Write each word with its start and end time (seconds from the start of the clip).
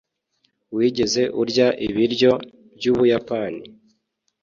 wigeze 0.75 1.21
urya 1.41 1.67
ibiryo 1.87 2.31
by'ubuyapani 2.75 3.61